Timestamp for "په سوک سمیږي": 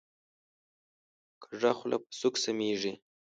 2.03-2.93